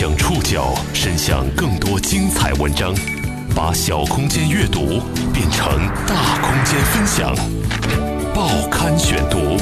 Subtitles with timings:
[0.00, 2.94] 将触角伸向更多精彩文章，
[3.54, 4.98] 把小空间阅读
[5.30, 5.76] 变成
[6.06, 7.36] 大空间分享。
[8.34, 9.58] 报刊选读，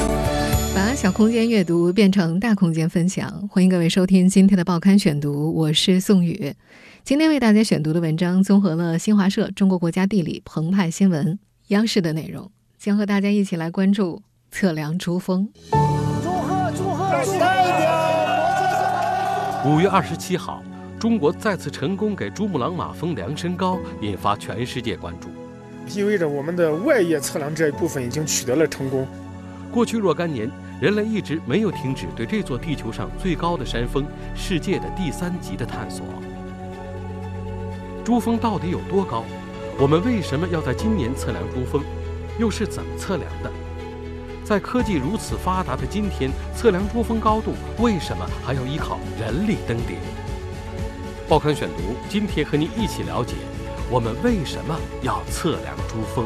[0.73, 3.49] 把小空间阅读变成大空间分享。
[3.51, 6.55] 欢迎各位收听今天的报刊选读，我是宋宇。
[7.03, 11.37] 今天为大家选读的文章综合了新华社、中国国家地理、澎湃新闻、
[11.71, 12.49] 央视的内容，
[12.79, 15.49] 将和大家一起来关注测量珠峰。
[16.23, 17.11] 祝贺祝贺！
[17.41, 18.08] 代表
[19.65, 20.63] 五月二十七号，
[21.01, 25.29] 中国再次成功给珠穆朗玛峰量身高，引发全世界关注。
[25.93, 29.05] 意味着我们的外叶测量这一部分已经取得了成功。
[29.73, 30.49] 过去若干年，
[30.81, 34.07] 人类一直没有停止对这座地球上最高的山峰——
[34.37, 36.07] 世界的第三极的探索。
[38.05, 39.25] 珠峰到底有多高？
[39.77, 41.83] 我们为什么要在今年测量珠峰？
[42.39, 43.51] 又是怎么测量的？
[44.49, 49.99] 在科技如此发达的今天，测量珠峰高度为什么还要依靠人力登顶？
[51.29, 53.35] 报刊选读，今天和您一起了解，
[53.91, 56.25] 我们为什么要测量珠峰？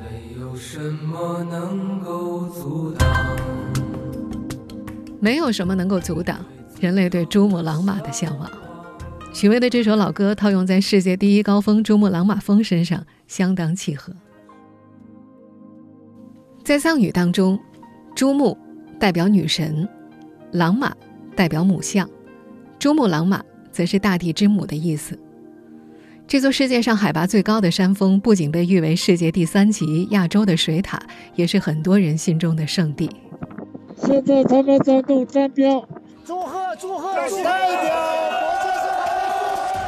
[0.00, 3.08] 没有什么能够阻挡。
[5.20, 6.44] 没有什么能够阻挡
[6.80, 8.50] 人类对珠穆朗玛的向往。
[9.40, 14.12] 许巍的这首老歌套用在世界第一高峰珠穆朗玛峰身上，相当契合。
[16.62, 17.58] 在藏语当中，
[18.14, 18.54] 珠穆
[18.98, 19.88] 代表女神，
[20.52, 20.94] 朗玛
[21.34, 22.06] 代表母象，
[22.78, 25.18] 珠穆朗玛则是大地之母的意思。
[26.28, 31.00] 这座世界上海拔最高的山峰，不仅被誉为世界第三级、亚洲的水塔，
[31.34, 33.10] 也是很多人心中的圣地。
[33.96, 35.82] 现在咱们在弄站标。
[36.26, 37.14] 祝贺祝贺！
[37.14, 38.19] 代表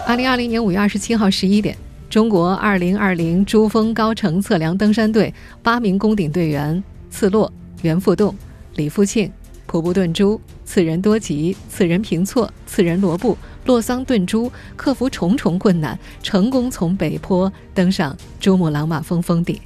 [0.04, 1.76] 二零二零年五月二十七号十一点，
[2.10, 7.50] 中国二零二零珠峰高程测量登山队八名攻顶队员次洛、
[7.82, 8.34] 袁复栋、
[8.74, 9.30] 李富庆、
[9.64, 19.58] 普布顿珠、次仁多吉、次仁平措、次仁罗布、洛桑顿珠克服重重困难，成功从北坡登上珠穆朗玛峰峰顶。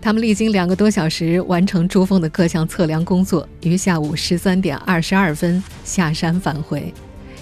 [0.00, 6.92] 他们历经两个多小时，完成珠峰的各项测量工作，于下午十三点二十二分下山返回。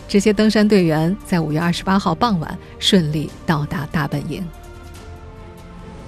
[0.09, 4.43] 这些登山队员在五月二十八号傍晚顺利到达大本营。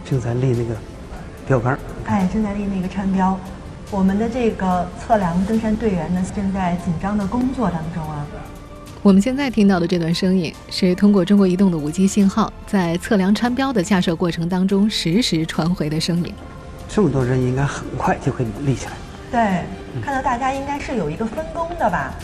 [0.07, 0.75] 正在立那个
[1.47, 3.39] 标杆，哎，正在立那个穿标。
[3.91, 8.27] 我们的这个测量登山队员呢，正在紧张的工作当中啊。
[9.03, 16.33] 我们现在听到的这段声音，是通过中国移动的五 G 信号，在测量山标的架设过程当中实时传回的声音。
[16.89, 18.93] 这么多人应该很快就会立起来。
[19.31, 22.15] 对，看到大家应该是有一个分工的吧。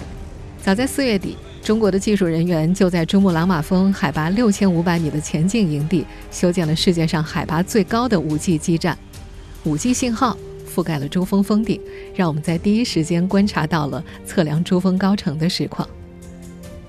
[0.63, 8.97] 早在四月底，中国的技术人员就在珠穆朗玛峰海拔六千五百米的前进营地修建了世界上海拔最高的五 G 基站。
[9.65, 10.39] 五 G 信号
[10.73, 11.81] 覆盖了珠峰峰顶，
[12.15, 15.89] 让我们在第一时间观察到了测量珠峰高程的实况。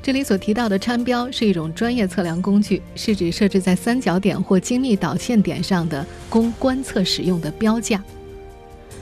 [0.03, 7.99] 这里所提到的参标是一种专业测量工具，是指设置在三角点或精密导线点上的供观测使用的标架。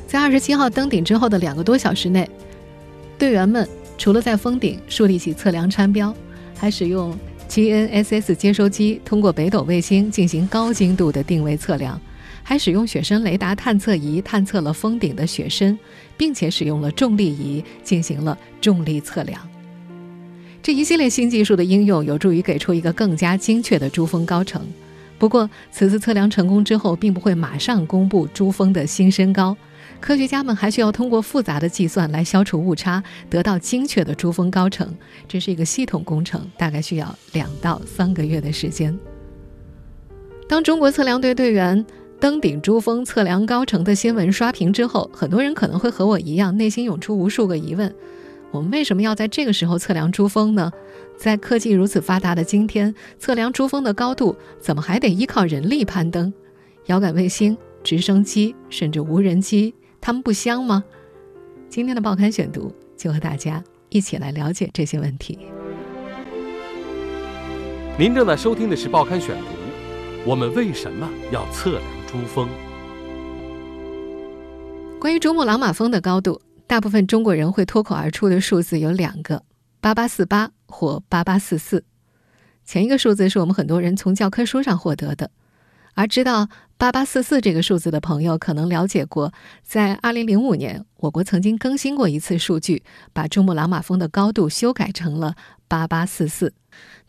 [0.08, 2.30] 在二十七号登顶之后的两个多小时内，
[3.20, 3.68] 队员们
[4.06, 6.16] 除了在峰顶树立起测量参标，
[6.56, 7.18] 还使用
[7.50, 12.00] GNSS 接收机通过北斗卫星进行高精度的定位测量，
[12.44, 15.76] 还使用雪深雷达探测仪探测了峰顶的雪深，
[16.16, 19.42] 并且使用了重力仪进行了重力测量。
[20.62, 24.62] 这一系列新技术的应用有助于给出一个更加精确的珠峰高程。
[25.18, 29.58] 不过，此次测量成功之后，并不会马上公布珠峰的新身高。
[30.00, 34.94] 科学家们还需要通过复杂的计算来消除误差，得到精确的珠峰高程。
[35.28, 38.98] 这是一个系统工程，大概需要两到三个月的时间。
[40.48, 41.84] 当中国测量队队员
[42.20, 47.94] 登顶珠峰测量高程的新闻刷屏之后，很多人可能会和我一样，内心涌出无数个疑问。
[48.52, 50.72] 我们为什么要在这个时候测量珠峰呢？
[51.18, 56.32] 在科技如此发达的今天，测量珠峰的高度怎么还得依靠人力攀登？
[56.86, 59.74] 遥感卫星、直升机甚至无人机，
[60.06, 60.84] 它们不香吗？
[61.68, 65.40] 今天的报刊选读就和大家一起来了解这些问题。
[67.98, 69.48] 您正在收听的是《报刊选读》，
[70.24, 72.48] 我们为什么要测量珠峰？
[75.00, 79.42] 关于珠穆朗玛峰的高度，大部分中国人会脱口而出的数字有两个：
[79.82, 81.84] 八八四八或八八四四。
[82.64, 85.32] 前一个数字是我们很多人从教科书上获得的，
[85.96, 86.48] 而知道
[86.78, 89.32] 八八四四这个数字的朋友，可能了解过，
[89.64, 92.84] 在二零零五年，我国曾经更新过一次数据，
[93.14, 95.36] 把珠穆朗玛峰的高度修改成了
[95.70, 96.54] 八八四四。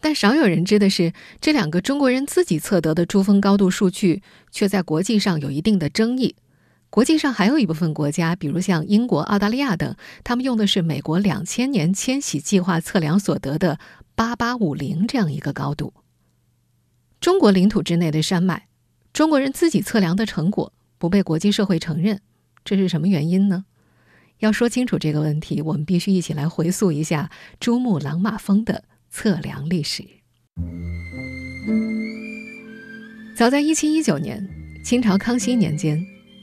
[0.00, 4.22] 但少有人知的是，这两个中国人自己测得的珠峰高度数据，
[4.52, 6.36] 却在国际上有一定的争议。
[6.88, 13.80] 国际上还有一部分国家，比如像英国、澳大利亚等，他们用的是美国两千年迁徙计划测量所得的
[14.14, 15.92] 八八五零这样一个高度。
[17.20, 18.68] 中国领土之内的山脉，
[19.16, 22.20] 中国人自己测量的成果不被国际社会承认，
[22.66, 23.64] 这是什么原因呢？
[24.40, 30.04] 要说清楚这个问题，我们必须一起来回溯一下珠穆朗玛峰的测量历史。
[33.34, 34.46] 早在一七一九年，
[34.84, 35.98] 清朝康熙年间，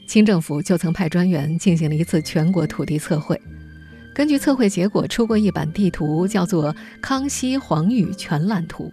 [0.08, 3.40] 清政府就曾派专员进行了一次全国土地测绘。
[4.12, 8.92] 根据测绘结果，出过一版地图，叫做《康熙皇宇全览图》。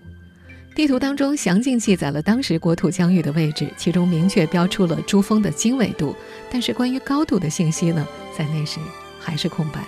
[0.73, 6.15] 地图当中详尽记载了当时国土疆域的位置，其中明确标出了珠峰的经纬度。
[6.50, 8.79] 但是关于高度的信息呢，在那时
[9.19, 9.83] 还是空白。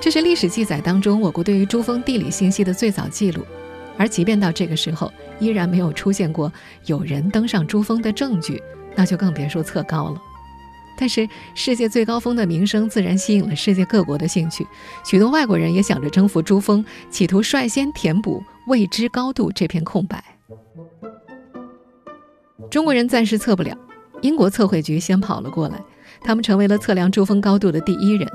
[0.00, 3.44] 这是历史记载当中我国对于珠峰地理信息的最早记录。
[3.96, 6.52] 而即便到这个时候，依然没有出现过
[6.86, 8.62] 有人登上珠峰的证据，
[8.94, 10.20] 那就更别说测高了。
[10.98, 14.66] 但是，世界最高峰的名声自然吸引了世界各国的兴趣，
[15.04, 20.22] 许多外国人也想着征服珠峰，企图率先填补未知高度这片空白。
[22.70, 23.76] 中国人暂时测不了，
[24.20, 25.82] 英国测绘局先跑了过来，
[26.22, 28.28] 他们成为了测量珠峰高度的第一人。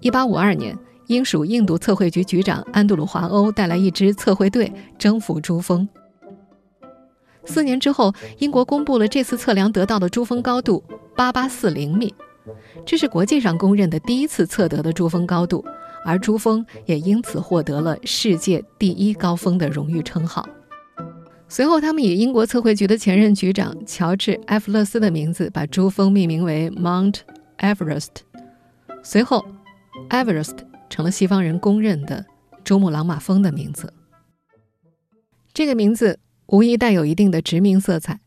[0.00, 0.76] 一八五二年。
[1.08, 5.86] 英属印度测绘局局长安杜鲁华欧带来一支测绘队征服珠峰。
[7.44, 10.82] 四年之后，英国公布了这次测量得到的珠峰高度
[11.16, 12.14] 八八四零米，
[12.86, 15.62] 这是国际上公认的第一次测得的珠峰高度，
[16.04, 20.48] 而珠峰也因此获得了世界第一高峰的荣誉称号。
[21.48, 27.20] 随后，他们以英国测绘局的前任局长乔治·埃弗勒斯的名字把珠峰命名为 Mount
[27.58, 28.08] Everest。
[29.02, 29.44] 随后
[30.08, 30.56] ，Everest。
[30.92, 32.26] 成了西方人公认的
[32.64, 33.94] 珠穆朗玛峰的名字。
[35.54, 38.20] 这个名字无疑带有一定的殖民色彩。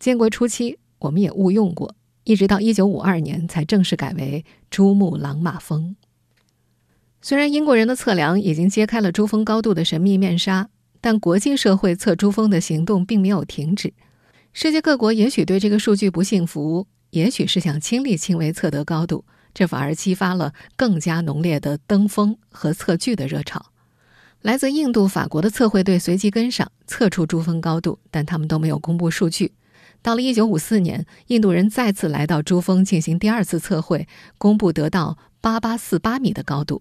[0.00, 1.94] 建国初期，我们也误用过，
[2.24, 5.94] 一直到一九五二年才正式改为珠穆朗玛峰。
[7.22, 10.68] 虽然英国人的测量已经揭开了珠峰高度的神秘面纱，
[11.00, 13.92] 但国际社会测珠峰的行动并没有停止。
[14.52, 19.24] 世界各国也许对这个数据不信服，也许是想亲力亲为测得高度。
[19.52, 23.66] 这反而激发了更加浓烈的登峰和测距的热潮。
[24.42, 29.52] 来自印度、法国的测绘队随即跟上，测出珠峰高度，但他们都没有公布数据。
[30.00, 34.08] 到了1954年，印度人再次来到珠峰进行第二次测绘，
[34.38, 36.80] 公布得到8848米的高度。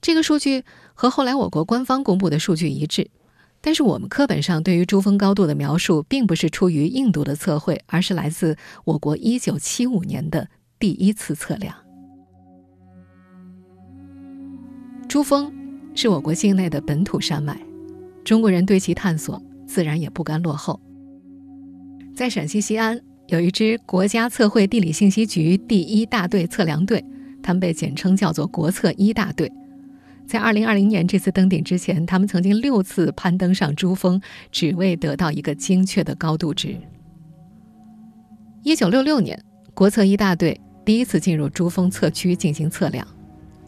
[0.00, 0.64] 这个数据
[0.94, 3.10] 和后来我国官方公布的数据一致，
[3.60, 10.48] 但是我们课本上对于珠峰高度的描述并不是出于印度的测绘，而是来自我国1975年的。
[10.78, 11.76] 第一次测量，
[15.06, 15.52] 珠峰
[15.94, 17.60] 是我国境内的本土山脉，
[18.24, 20.80] 中国人对其探索自然也不甘落后。
[22.16, 27.04] 在陕西西安有一支国家测绘地理信息局第一大队测量队，
[27.42, 29.52] 他们被简称叫做“国测一大队”。
[30.30, 34.22] 在二零二零年这次登顶之前，他们曾经六次攀登上珠峰，
[34.52, 36.76] 只为得到一个精确的高度值。
[38.62, 39.36] 一九六六年，
[39.74, 40.60] 国测一大队。
[40.84, 43.04] 第一次进入珠峰测区进行测量，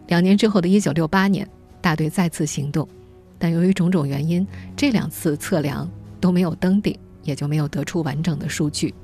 [0.07, 1.45] 两年之后的一九六八年，
[1.81, 2.89] 大队再次行动，
[3.41, 8.95] 但由于种种原因，这两次测量都没有登顶，也就没有得出完整的数据。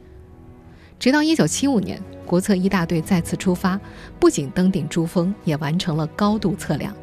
[0.97, 3.81] 直到一九七五年，国测一大队再次出发，
[4.21, 6.95] 不仅登顶珠峰，也完成了高度测量。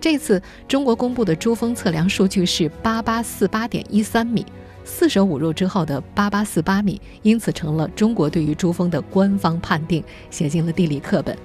[0.00, 4.44] 这次中国公布的珠峰测量数据是八八四八点一三米。
[4.84, 11.36] 四舍五入之后的八八四八米，因此成了中国对于珠峰的官方判定，写进了地理课本。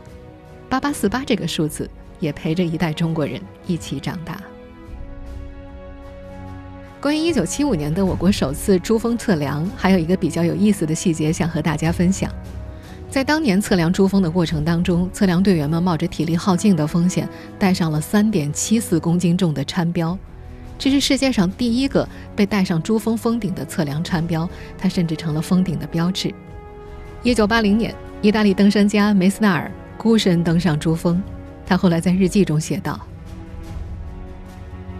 [0.69, 1.89] 八八四八这个数字
[2.19, 4.39] 也陪着一代中国人一起长大。
[7.01, 12.31] 关于一九七五年的我国首次珠峰测量，还有一个比较有意思的细节想和大家分享。
[13.11, 17.27] 在当年测量珠峰的过程当中，测量队员们冒着体力耗尽的风险，
[17.59, 20.17] 带上了三点七四公斤重的餐标。
[20.79, 26.33] 这是世界上第一个被带上珠峰峰顶的测量餐标，它甚至成了峰顶的标志。
[27.21, 31.21] 一九八零年，意大利登山家梅斯纳尔孤身登上珠峰，
[31.65, 32.97] 他后来在日记中写道：“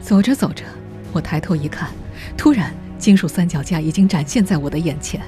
[0.04, 0.66] 走着走着，
[1.14, 1.90] 我抬头一看，
[2.36, 5.22] 突然金属三脚架已经展现在我的眼前，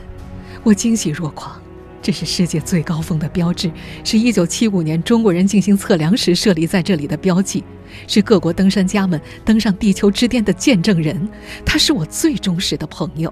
[0.64, 1.58] 我惊喜若狂。
[2.04, 3.72] 这是世界最高峰的标志，
[4.04, 7.64] 是一九七五年中国人进行测量时设立在这里的标记。”
[8.08, 11.30] 是各国登山家们登上地球之巅的见证人，
[11.64, 13.32] 他是我最忠实的朋友。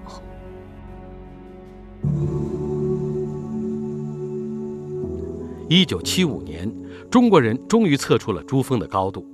[5.68, 6.72] 一九七五年，
[7.10, 9.26] 中国人终于测出了珠峰的高度。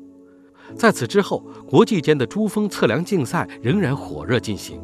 [0.74, 4.80] 在此之后，国际间的珠峰测量竞赛仍然火热进行。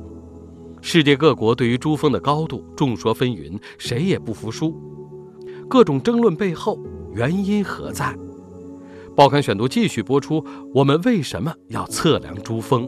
[0.87, 4.79] 世界各国对于珠峰的高度众说纷纭，谁也不服输。
[5.67, 6.79] 各种争论背后
[7.15, 8.15] 原因何在？
[9.17, 10.45] 报刊选读继续播出。
[10.75, 12.83] 我们为什么要测量珠峰？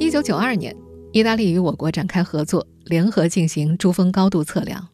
[0.00, 0.74] 一九九二年，
[1.12, 4.88] 意大利与我国展开合作，联合进行珠峰高度测量。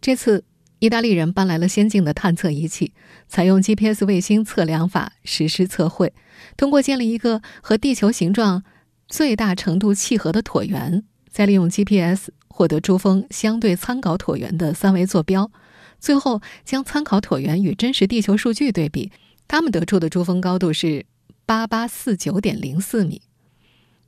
[0.00, 0.42] 这次。
[0.82, 2.92] 意大利人搬来了先进的探测仪器，
[3.28, 6.12] 采用 GPS 卫星测量法实施测绘。
[6.56, 8.64] 通过建立一个和地球形状
[9.06, 15.52] 最大程度契合的椭圆，再利用 GPS 获得珠峰相对参考椭圆的三维坐标，
[16.00, 19.12] 最后将参考椭圆与真实地球数据对比，
[19.46, 21.06] 他们得出的珠峰高度是
[21.46, 23.22] 八八四九点零四米。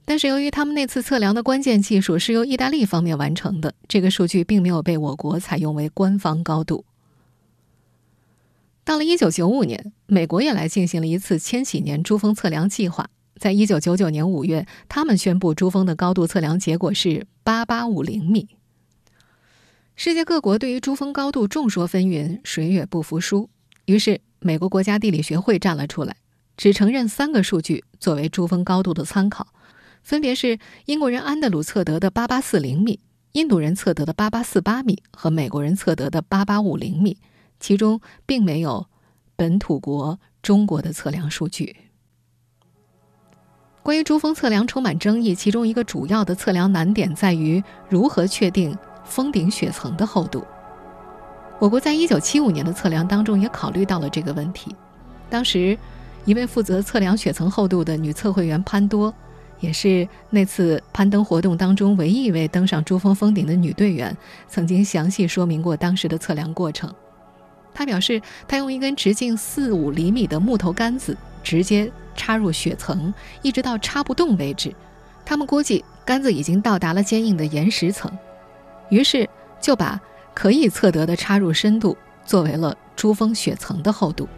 [0.05, 6.85] 但是由于他们那次测量的关键技术是由意大利方面完成的，这个数据并没有被我国采用为官方高度。
[8.85, 13.09] 到了一九九五年，美国也来进行了一次千禧年珠峰测量计划。
[13.37, 18.49] 在一九九九年五月，他们宣布珠峰的高度测量结果是八八五零米。
[19.97, 23.49] 世界各国对于珠峰高度众说纷纭，谁也不服输。
[23.87, 26.17] 于是，美国国家地理学会站了出来，
[26.57, 29.49] 只承认三个数据作为珠峰高度的参考。
[30.05, 33.01] 分别是英国人安德鲁测得的八八四零米，
[33.33, 37.17] 印度人测得的八八四八米和美国人测得的八八五零米，
[37.59, 38.87] 其中并没有
[39.35, 41.75] 本土国中国的测量数据。
[43.83, 50.45] 关于珠峰测量充满争议，其中一个主要的测量难点在于如何确定峰顶雪层的厚度。
[51.59, 54.77] 我国在一九七五年的测量当中也考虑到了这个问题，
[55.31, 55.79] 当时
[56.27, 59.13] 一位负责测量雪层厚度的女测绘员潘多。
[59.61, 64.17] 也是那次攀登活动当中唯一一位登上珠峰峰顶的女队员，
[64.49, 66.93] 曾经详细说明过当时的测量过程。
[67.73, 74.75] 她表示，她用一根直径四五厘米的木头杆子直接插入雪层，一直到插不动为止。
[75.25, 78.11] 他们估计杆子已经到达了坚硬的岩石层，
[78.91, 79.29] 于是
[79.61, 80.01] 就把
[80.35, 81.97] 可以测得的插入深度
[82.27, 84.29] 作为了珠峰雪层的厚度。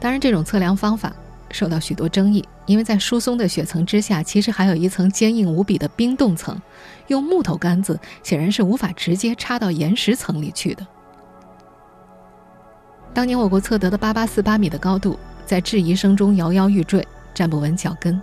[0.00, 1.12] 当然，这种测量方法。
[1.50, 6.60] 受到许多争议，因为在疏松的雪层之下，其实还有一层坚硬无比的冰冻层，
[7.06, 10.86] 用木头杆子显然是无法直接插到岩石层里去的。
[13.14, 18.20] 当年我国测得的八八四八米的高度，在质疑声中摇摇欲坠，站不稳脚跟。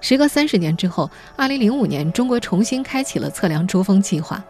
[0.00, 4.44] 时隔三十年之后，二零零五年，中国重新开启了测量珠峰计划。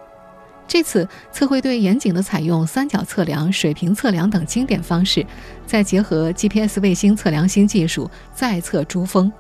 [0.67, 5.25] 这次测绘队严谨地采用三角测量、水平测量等经典方式，
[5.67, 9.33] 再结合 GPS 卫星测量新技术，再测珠峰。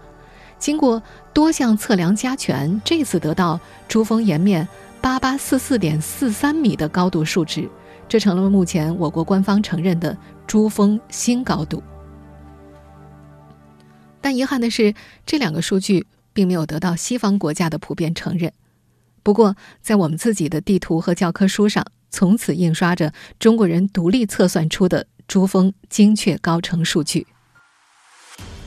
[0.58, 1.02] 经过
[1.32, 4.66] 多项测量加权，这次得到珠峰岩面
[5.00, 7.68] 八八四四点四三米的高度数值，
[8.08, 10.16] 这成了目前我国官方承认的
[10.46, 11.82] 珠峰新高度。
[14.20, 14.94] 但遗憾的是，
[15.26, 18.52] 这两个数据并没有得到西方国家的普遍承认。
[19.24, 27.26] 不过，在我们自己的地图和教科书上，从此印刷着中国人独立测算出的珠峰精确高程数据。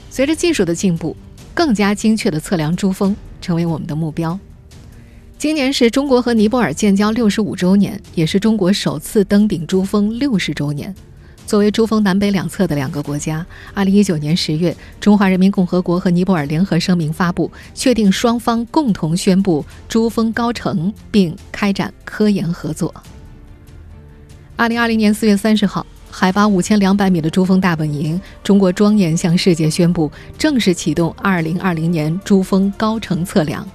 [0.09, 1.15] 随着技术的进步，
[1.53, 4.37] 更加精确的测量珠峰成为我们的目标。
[5.37, 10.95] 今年是中国和尼泊尔建交六十五周年，也是中国首次登顶珠峰六十周年。
[11.47, 22.93] 作为珠峰南北两侧的两个国家，二零一九年十月，中华人民共和国和尼泊尔联合声明发布，确定双方共同宣布珠峰高程，并开展科研合作。
[24.57, 33.65] 二零二零年四月三十号，海拔五千两百米的珠峰大本营，中国庄严向世界宣布正式启动二零二零年珠峰高程测量。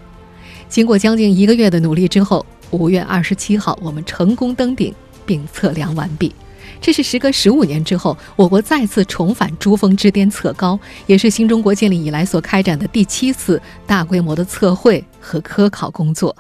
[0.69, 6.35] 经过将近一个月的努力之后，五月二十七号，我们成功登顶并测量完毕。
[6.83, 16.35] 这是时隔十五年之后，我国再次重返珠峰之巅测高，也是新中国建立以来所开展的第七次大规模的测绘和科考工作。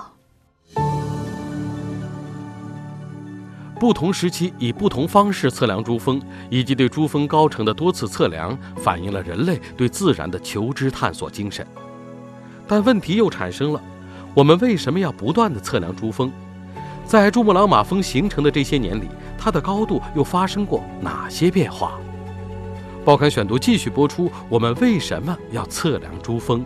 [3.78, 6.20] 不同时期以不同方式测量珠峰，
[6.50, 11.64] 以及对珠峰高程的多次测量，反映了人类对自然的求知探索精神。
[12.66, 13.80] 但问题又产生了：
[14.34, 16.32] 我们为什么要不断的测量珠峰？
[17.04, 19.08] 在珠穆朗玛峰形成的这些年里，
[19.44, 21.99] 它的高度又发生过哪些变化？
[23.04, 24.30] 报刊选读继续播出。
[24.49, 26.64] 我们为什么要测量珠峰？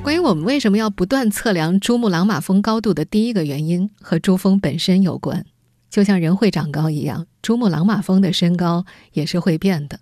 [0.00, 5.44] 关于我们为什么要不断测量珠穆朗玛峰高度的第一个原因，和珠峰本身有关。
[5.90, 9.98] 就像人会长高一样，珠穆朗玛峰的身高也是会变的。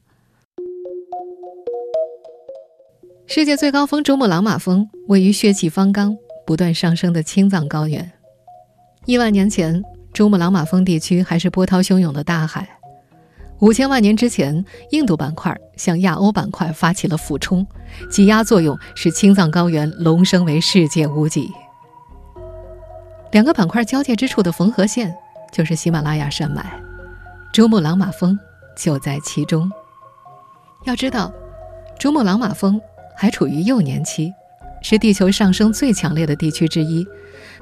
[3.26, 6.14] 世界最高峰珠穆朗玛峰位于血气方刚、
[6.44, 8.12] 不断上升的青藏高原。
[9.06, 9.80] 亿万年前，
[10.12, 12.68] 珠穆朗玛峰地区还是波涛汹涌的大海。
[13.60, 17.64] 五千万年之前，印度板块向亚欧板块发起了俯冲，
[18.10, 21.52] 挤压作用使青藏高原隆升为世界屋脊。
[23.30, 25.14] 两个板块交界之处的缝合线
[25.52, 26.64] 就是喜马拉雅山脉，
[27.52, 28.36] 珠穆朗玛峰
[28.76, 29.70] 就在其中。
[30.84, 31.32] 要知道，
[31.96, 32.80] 珠穆朗玛峰
[33.16, 34.32] 还处于幼年期，
[34.82, 37.06] 是地球上升最强烈的地区之一，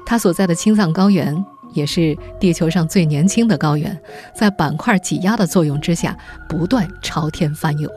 [0.05, 1.45] 它所在的青藏高原。
[1.73, 4.01] 也是地球上最年轻的高原，
[4.33, 7.91] 在板块挤压的作用之下，不断朝天翻涌。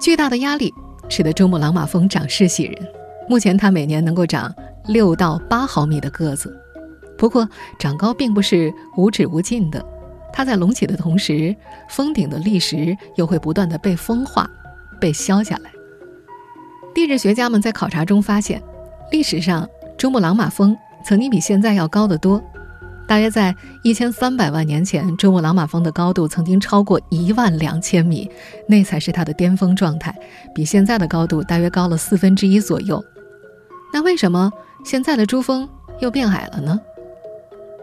[0.00, 0.72] 巨大的压力
[1.08, 2.88] 使得珠穆朗玛峰长势喜人，
[3.28, 4.54] 目前它每年能够长
[4.86, 6.56] 六到八毫米的个子。
[7.18, 9.84] 不过，长高并不是无止无尽的，
[10.32, 11.52] 它在隆起的同时，
[11.88, 14.48] 峰顶的砾石又会不断的被风化、
[15.00, 15.72] 被削下来。
[16.94, 18.62] 地质学家们在考察中发现，
[19.10, 19.68] 历史上
[20.00, 20.74] 珠穆朗玛峰。
[21.04, 22.42] 曾经比现在要高得多，
[23.06, 28.30] 大约在一千三百万年前，珠穆朗玛峰的高度曾经超过一万两千米，
[28.66, 30.14] 那才是它的巅峰状态，
[30.54, 33.02] 比现在的高度大约高了四分之一左右。
[33.92, 34.50] 那为什么
[34.86, 36.80] 现在的珠峰又变矮了呢？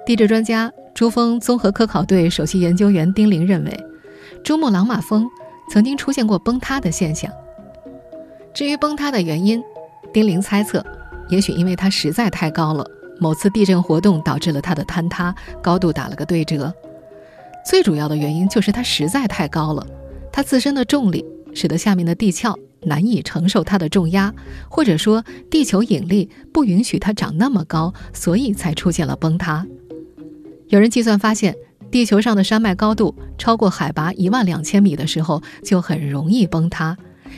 [0.03, 3.85] 地质专家、珠峰综合科考队首席研究员丁玲认为，
[4.43, 5.27] 珠穆朗玛峰
[5.71, 7.31] 曾经出现过崩塌的现象。
[8.55, 9.63] 至于崩塌的原因，
[10.11, 10.83] 丁玲猜测，
[11.29, 12.85] 也许因为它实在太高了。
[13.19, 16.73] 某次地震活动导致了它的坍塌，高度打了个对折。
[17.65, 19.85] 最主要的原因就是它实在太高了，
[20.31, 24.31] 它自身的重力使得下面的地壳难以承受它的重压，
[24.69, 29.65] 或者说地球引力不允许它长那么高，所以才出现了崩塌。
[30.67, 31.55] 有人计算发现，
[31.89, 36.95] 地球上的山脉高度超过海拔一万两千米的时候，就很容易崩塌，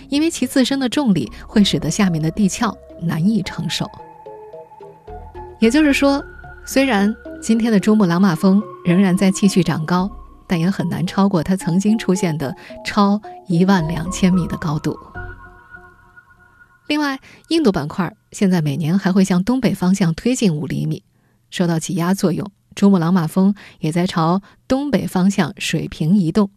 [0.09, 3.89] 因为其自身的重力会使得下面的地壳难以承受。
[5.59, 6.23] 也就是说，
[6.65, 10.09] 虽然今天的珠穆朗玛峰仍然在继续长高，
[10.47, 14.97] 但也很难超过它曾经出现的超一万两千米的高度。
[16.87, 21.03] 另外，印度板块现在每年还会向东北方向推进五厘米，
[21.51, 26.49] 受到挤压作用，珠穆朗玛峰也在朝东北方向水平移动。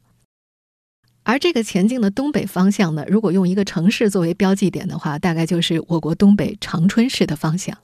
[1.25, 7.77] 而这个前进的东北方向呢，如果用一个城市作为标记点的话，大概就是我国东北长春市的方向。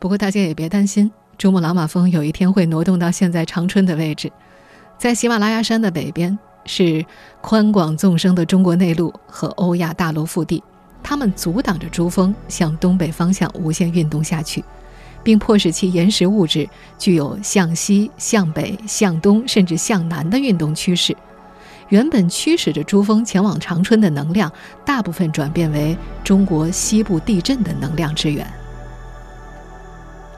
[0.00, 4.30] 不过大家也别担心，珠穆朗玛峰有一天会挪动到现在长春的位置。
[4.98, 7.04] 在喜马拉雅山的北边是
[7.40, 10.62] 宽广纵深的中国内陆和欧亚大陆腹地，
[11.00, 14.64] 它们阻挡着珠峰向东北方向无限运动下去，
[15.22, 21.16] 并迫使其岩石物质具有向西、向北、向东甚至向南的运动趋势。
[21.92, 24.50] 原本驱使着珠峰前往长春的能量，
[24.82, 28.50] 大部分转变为中国西部地震的能量之源。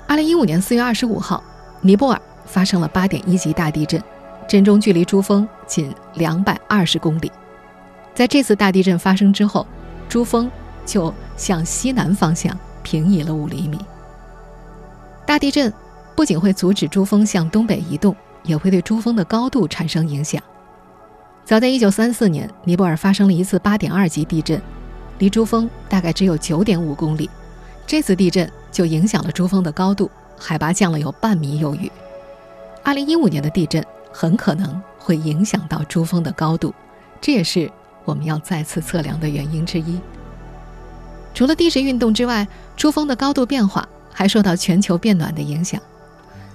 [0.09, 1.41] 二零一五年四月二十五号，
[1.81, 4.03] 尼泊尔发生了八点一级大地震，
[4.49, 7.31] 震中距离珠峰仅两百二十公里。
[8.17, 9.65] 在这次大地震发生之后，
[10.09, 10.51] 珠峰
[10.85, 13.79] 就向西南方向平移了五厘米。
[15.25, 15.73] 大地震
[16.17, 20.43] 不仅会阻止珠峰向东北移动，也会对珠峰的高度产生影响。
[21.45, 24.61] 早在一九三四年，尼泊尔发生了一次八点二级地震，
[25.19, 27.29] 离珠峰大概只有九点五公里。
[27.87, 28.51] 这次地震。
[28.75, 31.89] 就影响了珠峰的高度，海拔降了有半米有余。
[32.83, 33.81] 二零一五年的地震
[34.11, 36.75] 很可能会影响到珠峰的高度，
[37.21, 37.71] 这也是
[38.05, 40.01] 我们要再次测量的原因之一。
[41.35, 42.45] 除了地质运动之外，
[42.77, 45.81] 珠峰的高度变化还受到全球变暖的影响。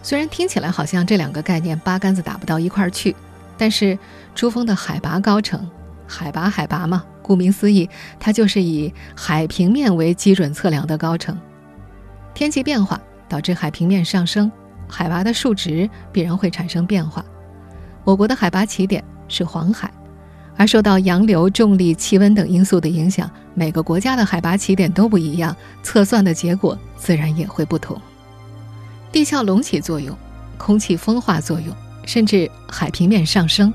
[0.04, 3.16] 虽然听起来好像这两个概念八竿子打不到一块儿去，
[3.60, 4.00] 但是
[4.34, 5.70] 珠峰的海拔高程，
[6.08, 11.38] 海拔海拔嘛，顾名思义，它就是以海平面为基准测量的高程。
[12.34, 14.50] 天气变化导致海平面上升，
[14.88, 17.24] 海拔的数值必然会产生变化。
[18.06, 19.92] 我国的海拔起点是黄海，
[20.56, 28.02] 而受到洋流、重力、气温等因素的影响，每个国家的海拔起点都不一样，测算的结果自然也会不同。
[29.12, 30.18] 地壳隆起作用、
[30.58, 31.76] 空气风化作用，
[32.10, 33.72] 甚至海平面上升，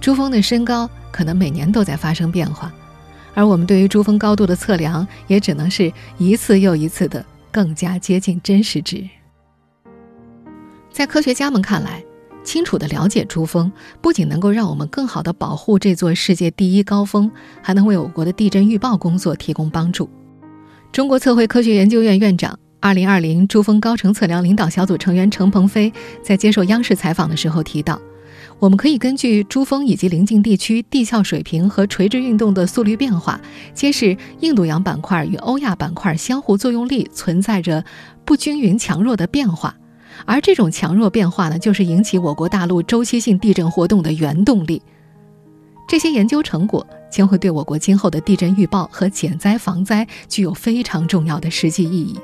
[0.00, 2.72] 珠峰的身高可能每年都在发生变化，
[3.34, 7.22] 而我们对于珠峰高度的测量，也只能是一次又一次的。
[7.50, 9.06] 更加接近真实值。
[10.90, 12.02] 在科学家们看来，
[12.42, 17.30] 清楚地了解珠峰，不仅能够让我们更好地保护这座世界第一高峰，
[17.62, 20.08] 还能为我国的地震预报工作提供帮助。
[20.90, 28.00] 中国测绘科学研究院院长、二零二零珠峰高程测量领导小组成员程鹏飞在接受央视采访的时候提到。
[28.60, 33.40] 我们可以根据珠峰以及邻近地区地壳水平和垂直运动的速率变化，
[33.72, 37.84] 揭示印度洋板块与欧亚板块相互作用力存在着
[38.24, 39.76] 不均匀强弱的变化，
[40.24, 44.82] 而这种强弱变化呢，就是引起我国大陆周期性地震活动的原动力。
[45.88, 52.18] 这些研究成果将会对我国今后的地震预报和减灾防灾具有非常重要的实际意义。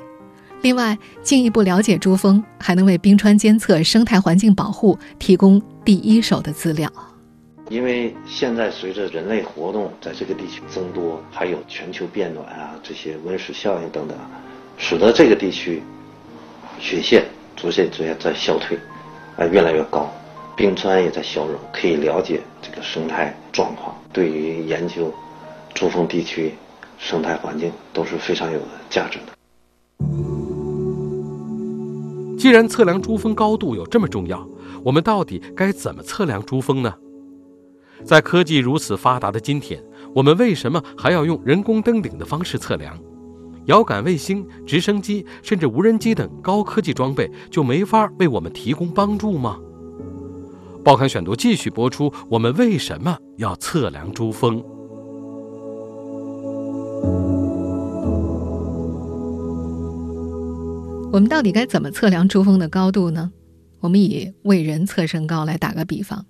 [0.65, 6.91] 另外，进一步了解珠峰，还能为冰川监测、生态环境保护提供第一手的资料。
[7.69, 14.17] 因为现在随着人类活动在这个地区增多，还有全球变暖啊这些温室效应等等，
[14.75, 15.83] 使得这个地区
[16.79, 17.25] 雪线
[17.55, 18.75] 逐渐逐渐在消退，
[19.37, 20.11] 啊越来越高，
[20.57, 25.13] 冰川也在消融，可以了解这个生态状况，对于研究
[25.75, 26.55] 珠峰地区
[26.97, 30.34] 生态环境都是非常有价值的。
[32.45, 34.47] 既然测量珠峰高度有这么重要，
[34.83, 36.93] 我们到底该怎么测量珠峰呢？
[38.03, 42.95] 在科技如此发达的今天，我们为什么还要用人工登顶的方式测量？
[43.65, 49.57] 遥感卫星、直升机甚至无人机等高科技装备就没法为我们提供帮助吗？
[50.83, 52.13] 报刊选读继续播出。
[52.29, 54.63] 我们为什么要测量珠峰？
[61.15, 63.31] 我们到底该怎么测量珠峰的高度呢？
[63.79, 66.25] 我们以为人测身高来打个比方。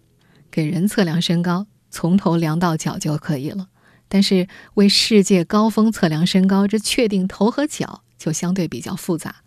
[0.51, 3.69] 给人测量身高，从头量到脚就可以了。
[4.07, 9.37] 但是为世界高峰测量身高，这确定头和脚就相对比较复杂。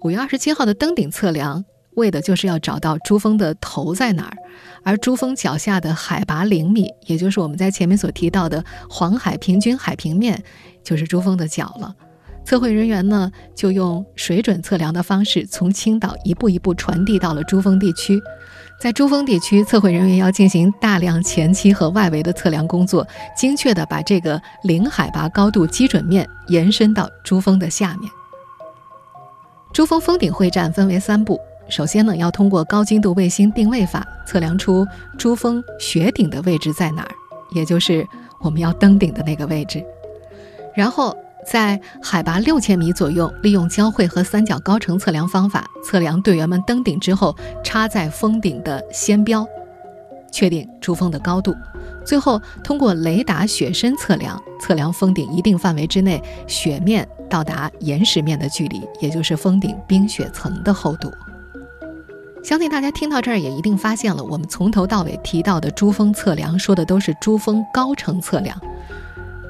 [0.00, 4.36] 五月二十七号的登顶测量，为的就是要找到珠峰的头在哪儿，
[4.82, 10.42] 而珠峰脚下的海拔零米，也就是我们在前面所提到的黄海平均海平面，
[10.82, 11.94] 就是珠峰的脚了。
[12.44, 18.20] 测绘人员呢，就用水准测量的方式，从青岛一步一步传递到了珠峰地区。
[18.80, 28.10] 在珠峰地区，测绘人员要进行大量前期和外围的测量工作，精确地把这个零海拔高度基准面延伸到珠峰的下面。
[29.72, 34.84] 珠峰峰顶会战分为三步，首先呢，要通过高精度卫星定位法测量出
[35.18, 37.10] 珠峰雪顶的位置在哪儿，
[37.52, 38.04] 也就是
[38.40, 39.84] 我们要登顶的那个位置，
[40.74, 41.14] 然后。
[41.46, 49.46] 在海拔六千米左右，利用交汇和三角高程测量方法测量队员们登顶之后插在峰顶的先标，
[50.30, 51.54] 确定珠峰的高度。
[52.04, 61.12] 最后通过雷达雪深测量，测量峰顶一定范围之内雪面到达岩石面的距离，也就是峰顶冰雪层的厚度。
[62.42, 68.58] 相信大家听到这儿也一定发现了，我们从头到尾提到的珠峰测量，说的都是珠峰高程测量。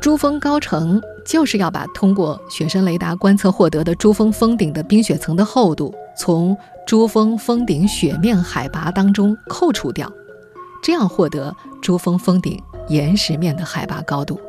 [0.00, 10.10] 珠峰高程就是要把通过雪深雷达观测获得的珠峰峰顶的冰雪层的厚度，从珠峰峰顶雪面海拔当中扣除掉，
[10.82, 12.58] 这样获得珠峰峰顶
[12.88, 14.40] 岩石面的海拔高度。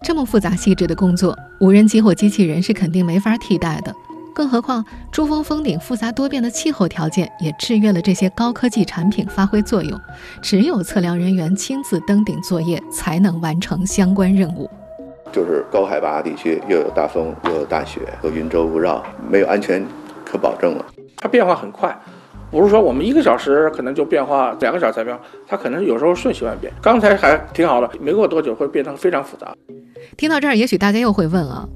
[0.00, 3.92] 这么复杂细致的工作，无人机或机器人是肯定没法替代的。
[4.34, 9.98] 更何况，珠峰峰顶复杂多变的气候条件也制约了这些高科技产品发挥作用。
[10.42, 14.68] 只有测量人员亲自登顶作业，才能完成相关任务。
[15.32, 19.84] 就是高海拔地区，又有大风，又有大雪，和云遮雾绕，没有安全
[20.24, 20.84] 可保证了。
[21.16, 21.96] 它变化很快，
[22.50, 25.16] 不是说我们一个小时可能就变化，两个小时才变，
[25.46, 26.72] 它可能有时候瞬息万变。
[26.82, 29.54] 刚才还挺好的，没过多久会变成非常复杂。
[30.16, 31.68] 听到这儿，也许大家又会问了。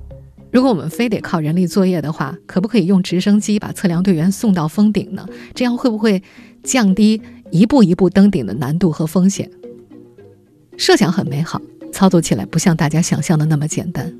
[0.50, 5.26] 如果我们非得靠人力作业的话，可不可以用直升机把测量队员送到峰顶呢？
[5.54, 6.22] 这样会不会
[6.62, 9.50] 降低一步一步登顶的难度和风险？
[10.76, 11.60] 设想很美好，
[11.92, 14.12] 操作起来不像大家想象的那么简单。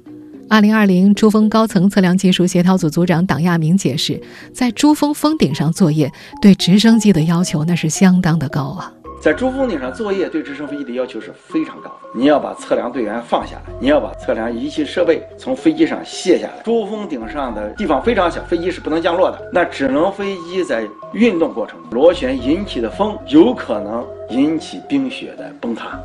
[0.51, 4.21] 二零二零珠峰高层测量技术协调组组长党亚明解释，
[4.53, 6.11] 在珠峰峰顶上作业，
[6.41, 8.93] 对直升机的要求那是相当的高啊。
[9.21, 12.09] 在珠峰顶上作业，对直升飞机的要求是非常高的。
[12.15, 16.63] 你要把测量队员放下来，你要把测量仪器设备从飞机上卸下来。
[16.63, 25.99] 珠峰顶上的地方非常小，飞机是不能降落的，那只能飞机在运动过程螺旋引起的风，有可能引起冰雪的崩塌。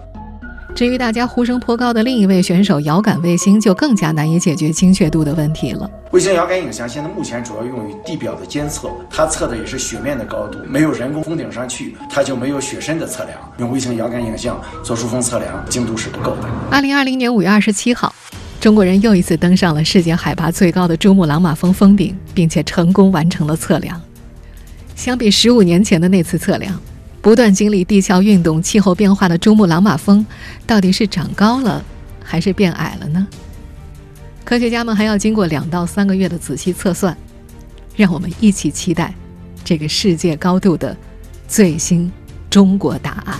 [0.75, 5.87] 至于大家呼声颇高的另一位选手遥感卫星，就更加难以解决精确度的问题了。
[6.09, 13.37] 卫星遥感影像现在目前主要用于地表的监测，它测的也是雪面的高度，没有人工峰顶上去，它就没有雪深的测量。
[13.59, 16.49] 用卫星遥感影像做出峰测量，精度是不够的。
[16.71, 18.13] 二零二零年五月二十七号，
[18.59, 24.01] 中国人又一次登上了世界海拔最高的珠穆朗玛峰峰顶，并且成功完成了测量。
[24.95, 26.79] 相比十五年前的那次测量。
[27.23, 30.25] 不断经历地壳运动、气候变化的珠穆朗玛峰，
[30.67, 31.81] 到底是长高了
[32.21, 33.25] 还是变矮了呢？
[34.43, 37.17] 科学家们还要经过两到三个月的仔细测算，
[37.95, 39.13] 让我们一起期待
[39.63, 40.97] 这个世界高度的
[41.47, 42.11] 最新
[42.49, 43.39] 中国答案。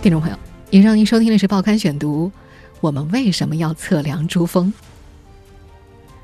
[0.00, 0.36] 听众朋友，
[0.70, 2.30] 以上您收听的是《报刊选读》，
[2.84, 4.70] 我们为什么要测量珠峰？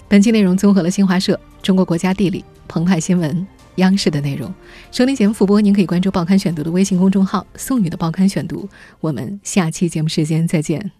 [0.08, 3.46] 本期内容综合了新华社、中国国家地理、澎湃新闻、
[3.76, 4.52] 央视的内容。
[4.92, 8.68] 收听节目复播，您可以关注《报刊选读》的微信公众号“宋宇的报刊选读”。
[9.00, 10.99] 我们下期节目时间再见。